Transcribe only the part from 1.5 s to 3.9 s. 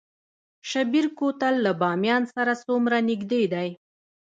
له بامیان سره څومره نږدې دی؟